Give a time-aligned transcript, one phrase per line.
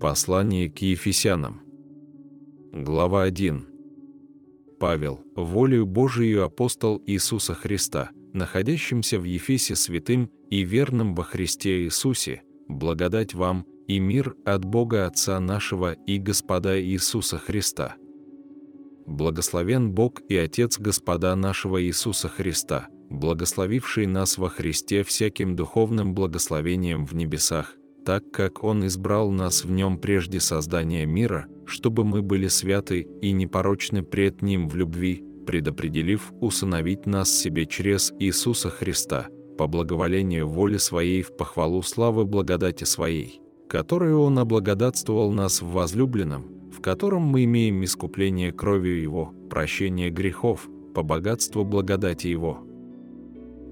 [0.00, 1.60] Послание к Ефесянам.
[2.72, 3.66] Глава 1.
[4.78, 12.42] Павел, волею Божию апостол Иисуса Христа, находящимся в Ефесе святым и верным во Христе Иисусе,
[12.66, 17.96] благодать вам и мир от Бога Отца нашего и Господа Иисуса Христа.
[19.04, 27.04] Благословен Бог и Отец Господа нашего Иисуса Христа, благословивший нас во Христе всяким духовным благословением
[27.04, 27.76] в небесах,
[28.10, 33.30] так как Он избрал нас в Нем прежде создания мира, чтобы мы были святы и
[33.30, 40.78] непорочны пред Ним в любви, предопределив усыновить нас себе через Иисуса Христа, по благоволению воли
[40.78, 47.44] Своей в похвалу славы благодати Своей, которую Он облагодатствовал нас в возлюбленном, в котором мы
[47.44, 52.58] имеем искупление кровью Его, прощение грехов, по богатству благодати Его,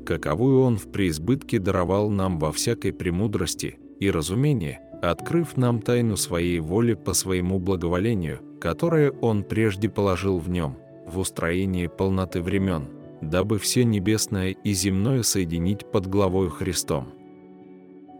[0.07, 6.61] каковую Он в преизбытке даровал нам во всякой премудрости– и разумение, открыв нам тайну своей
[6.61, 12.89] воли по своему благоволению, которое Он прежде положил в нем, в устроении полноты времен,
[13.21, 17.09] дабы все небесное и земное соединить под главою Христом.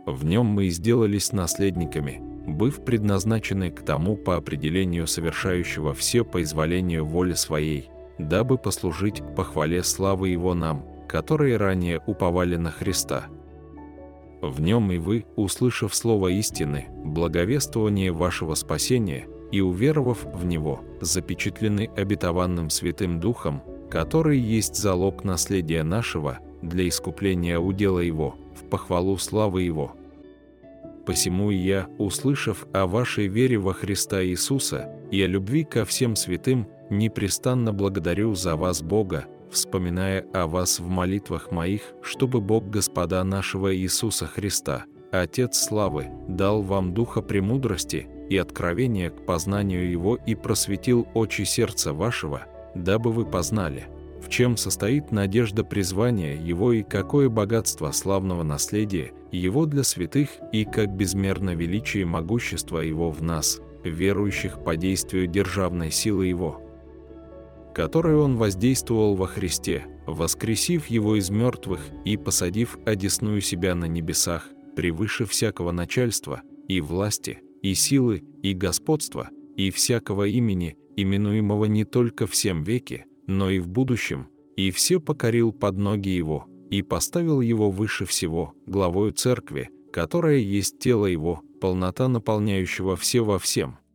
[0.07, 6.43] В нем мы и сделались наследниками, быв предназначены к тому по определению совершающего все по
[6.43, 13.27] изволению воли своей, дабы послужить похвале славы Его нам, которые ранее уповали на Христа–
[14.41, 21.91] в нем и вы, услышав слово истины, благовествование вашего спасения и уверовав в него, запечатлены
[21.97, 29.63] обетованным Святым Духом, который есть залог наследия нашего для искупления удела его, в похвалу славы
[29.63, 29.95] его.
[31.07, 36.17] Посему и я, услышав о вашей вере во Христа Иисуса и о любви ко всем
[36.17, 43.23] святым, непрестанно благодарю за вас Бога, вспоминая о вас в молитвах моих, чтобы Бог Господа
[43.25, 50.35] нашего Иисуса Христа, Отец славы, дал вам духа премудрости и откровения к познанию Его и
[50.35, 52.43] просветил очи сердца вашего,
[52.75, 53.87] дабы вы познали,
[54.23, 60.65] в чем состоит надежда призвания Его и какое богатство славного наследия Его для святых и
[60.65, 66.68] как безмерно величие и могущество Его в нас, верующих по действию державной силы Его»
[67.79, 74.49] которой он воздействовал во Христе, воскресив его из мертвых и посадив одесную себя на небесах,
[74.75, 82.27] превыше всякого начальства, и власти, и силы, и господства, и всякого имени, именуемого не только
[82.27, 87.41] в всем веке, но и в будущем, и все покорил под ноги его, и поставил
[87.41, 93.79] его выше всего, главою церкви, которая есть тело его, полнота наполняющего все во всем–